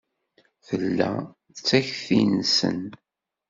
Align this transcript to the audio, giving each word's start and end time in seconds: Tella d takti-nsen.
Tella 0.67 1.11
d 1.53 1.55
takti-nsen. 1.65 2.81